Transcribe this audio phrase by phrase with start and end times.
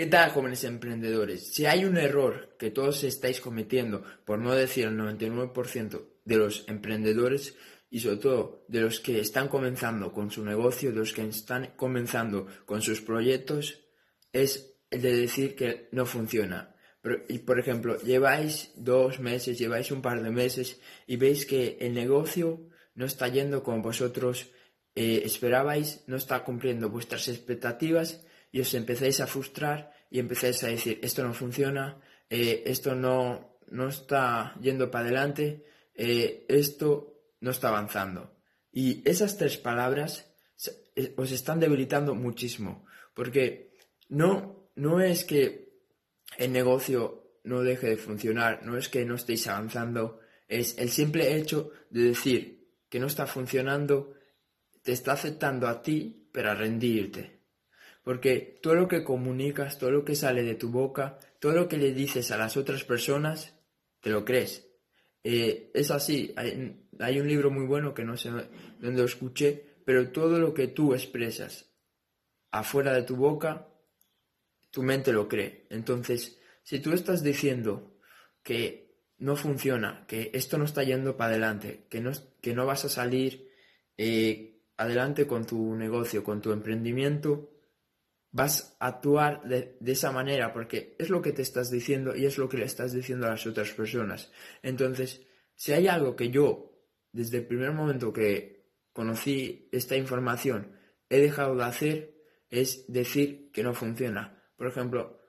[0.00, 1.52] ¿Qué tal, jóvenes emprendedores?
[1.52, 6.66] Si hay un error que todos estáis cometiendo, por no decir el 99% de los
[6.68, 7.54] emprendedores
[7.90, 11.74] y sobre todo de los que están comenzando con su negocio, de los que están
[11.76, 13.82] comenzando con sus proyectos,
[14.32, 16.74] es el de decir que no funciona.
[17.28, 21.92] y por ejemplo, lleváis dos meses, lleváis un par de meses y veis que el
[21.92, 24.50] negocio no está yendo como vosotros
[24.94, 30.68] eh, esperabais, no está cumpliendo vuestras expectativas y os empezáis a frustrar y empezáis a
[30.68, 35.64] decir, esto no funciona, eh, esto no, no está yendo para adelante,
[35.94, 38.36] eh, esto no está avanzando.
[38.72, 40.32] Y esas tres palabras
[40.96, 43.76] eh, os están debilitando muchísimo, porque
[44.08, 45.70] no, no es que
[46.36, 51.36] el negocio no deje de funcionar, no es que no estéis avanzando, es el simple
[51.36, 54.14] hecho de decir que no está funcionando,
[54.82, 57.39] te está aceptando a ti para rendirte.
[58.02, 61.76] Porque todo lo que comunicas, todo lo que sale de tu boca, todo lo que
[61.76, 63.54] le dices a las otras personas,
[64.00, 64.66] te lo crees.
[65.22, 68.30] Eh, es así, hay, un libro muy bueno que no sé
[68.78, 71.70] dónde lo escuché, pero todo lo que tú expresas
[72.50, 73.68] afuera de tu boca,
[74.70, 75.66] tu mente lo cree.
[75.70, 77.98] Entonces, si tú estás diciendo
[78.42, 82.86] que no funciona, que esto no está yendo para adelante, que no, que no vas
[82.86, 83.50] a salir
[83.98, 87.50] eh, adelante con tu negocio, con tu emprendimiento,
[88.32, 92.38] vas a actuar de, esa manera porque es lo que te estás diciendo y es
[92.38, 94.30] lo que le estás diciendo a las otras personas.
[94.62, 100.76] Entonces, si hay algo que yo, desde el primer momento que conocí esta información,
[101.08, 102.14] he dejado de hacer,
[102.50, 104.42] es decir que no funciona.
[104.56, 105.20] Por ejemplo,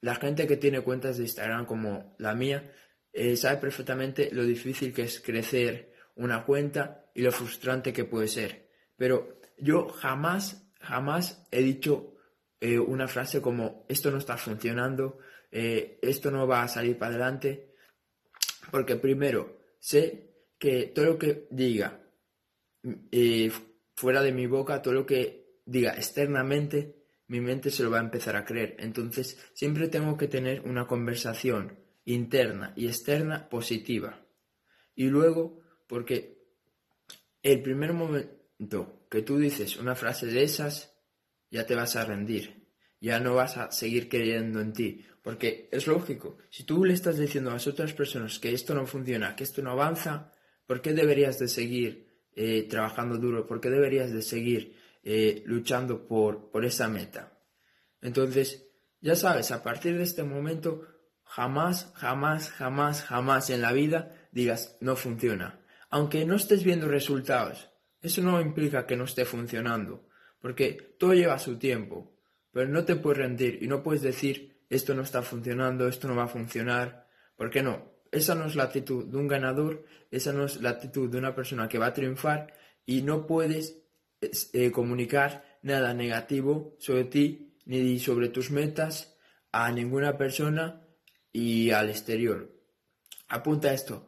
[0.00, 2.72] la gente que tiene cuentas de Instagram como la mía,
[3.12, 8.28] eh, sabe perfectamente lo difícil que es crecer una cuenta y lo frustrante que puede
[8.28, 8.68] ser.
[8.96, 12.17] Pero yo jamás, jamás he dicho
[12.60, 15.18] eh, una frase como esto no está funcionando,
[15.50, 17.74] eh, esto no va a salir para adelante,
[18.70, 20.28] porque primero sé
[20.58, 22.00] que todo lo que diga
[23.10, 23.50] eh,
[23.94, 26.96] fuera de mi boca, todo lo que diga externamente,
[27.28, 28.76] mi mente se lo va a empezar a creer.
[28.78, 34.24] Entonces siempre tengo que tener una conversación interna y externa positiva.
[34.94, 36.38] Y luego, porque
[37.42, 40.97] el primer momento que tú dices una frase de esas,
[41.50, 42.68] ya te vas a rendir,
[43.00, 47.18] ya no vas a seguir creyendo en ti, porque es lógico, si tú le estás
[47.18, 50.32] diciendo a las otras personas que esto no funciona, que esto no avanza,
[50.66, 53.46] ¿por qué deberías de seguir eh, trabajando duro?
[53.46, 57.38] ¿Por qué deberías de seguir eh, luchando por, por esa meta?
[58.00, 58.68] Entonces,
[59.00, 60.86] ya sabes, a partir de este momento,
[61.24, 65.60] jamás, jamás, jamás, jamás en la vida digas no funciona.
[65.90, 67.70] Aunque no estés viendo resultados,
[68.00, 70.07] eso no implica que no esté funcionando
[70.40, 72.16] porque todo lleva su tiempo,
[72.52, 76.16] pero no te puedes rendir y no puedes decir esto no está funcionando, esto no
[76.16, 77.92] va a funcionar, ¿por qué no?
[78.10, 81.34] Esa no es la actitud de un ganador, esa no es la actitud de una
[81.34, 82.54] persona que va a triunfar
[82.84, 83.82] y no puedes
[84.20, 89.16] eh, comunicar nada negativo sobre ti ni sobre tus metas
[89.52, 90.82] a ninguna persona
[91.32, 92.54] y al exterior.
[93.28, 94.06] Apunta esto,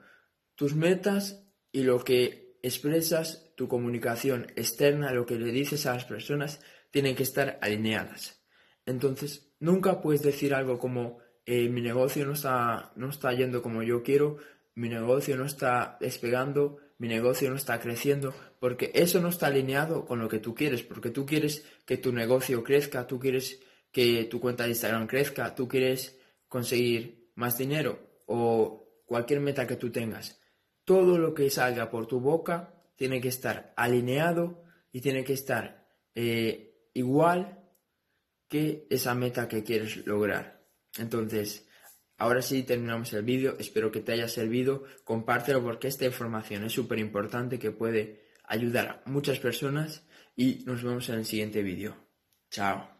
[0.55, 6.05] tus metas y lo que expresas tu comunicación externa, lo que le dices a las
[6.05, 6.61] personas,
[6.91, 8.43] tienen que estar alineadas.
[8.87, 13.83] Entonces, nunca puedes decir algo como eh, mi negocio no está, no está yendo como
[13.83, 14.39] yo quiero,
[14.75, 20.05] mi negocio no está despegando, mi negocio no está creciendo, porque eso no está alineado
[20.05, 23.61] con lo que tú quieres, porque tú quieres que tu negocio crezca, tú quieres
[23.91, 26.19] que tu cuenta de Instagram crezca, tú quieres
[26.49, 30.40] conseguir más dinero o cualquier meta que tú tengas.
[30.91, 35.87] Todo lo que salga por tu boca tiene que estar alineado y tiene que estar
[36.17, 37.61] eh, igual
[38.49, 40.67] que esa meta que quieres lograr.
[40.99, 41.69] Entonces,
[42.19, 46.73] ahora sí terminamos el vídeo, espero que te haya servido, compártelo porque esta información es
[46.73, 51.95] súper importante que puede ayudar a muchas personas y nos vemos en el siguiente vídeo.
[52.51, 53.00] Chao.